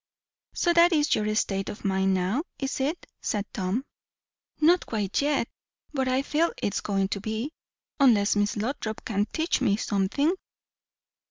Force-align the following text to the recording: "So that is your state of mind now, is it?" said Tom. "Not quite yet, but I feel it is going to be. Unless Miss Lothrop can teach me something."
"So 0.55 0.73
that 0.73 0.93
is 0.93 1.13
your 1.13 1.35
state 1.35 1.69
of 1.69 1.85
mind 1.85 2.15
now, 2.15 2.41
is 2.57 2.79
it?" 2.79 3.05
said 3.21 3.45
Tom. 3.53 3.85
"Not 4.59 4.87
quite 4.87 5.21
yet, 5.21 5.47
but 5.93 6.07
I 6.07 6.23
feel 6.23 6.51
it 6.59 6.73
is 6.73 6.81
going 6.81 7.09
to 7.09 7.21
be. 7.21 7.53
Unless 7.99 8.35
Miss 8.35 8.57
Lothrop 8.57 9.05
can 9.05 9.27
teach 9.31 9.61
me 9.61 9.77
something." 9.77 10.33